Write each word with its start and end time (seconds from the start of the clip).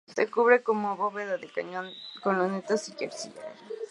Se 0.15 0.23
cubre 0.33 0.63
con 0.65 0.77
bóveda 1.01 1.37
de 1.37 1.47
cañón 1.47 1.87
con 2.23 2.39
lunetos 2.39 2.89
y 2.89 2.95
yeserías. 2.95 3.59